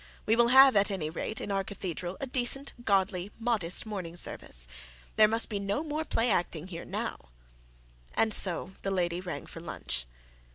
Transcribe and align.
We 0.25 0.35
will 0.35 0.47
have 0.47 0.75
at 0.75 0.89
any 0.89 1.11
rate, 1.11 1.39
in 1.39 1.51
our 1.51 1.63
cathedral, 1.63 2.17
a 2.19 2.25
decent, 2.25 2.73
godly, 2.83 3.29
modest 3.37 3.85
morning 3.85 4.15
service. 4.15 4.67
There 5.15 5.27
must 5.27 5.47
be 5.47 5.59
no 5.59 5.83
more 5.83 6.03
play 6.05 6.31
acting 6.31 6.69
here 6.69 6.85
now;' 6.85 7.29
and 8.15 8.33
so 8.33 8.73
the 8.81 8.89
lady 8.89 9.21
rang 9.21 9.45
for 9.45 9.59
lunch. 9.59 10.07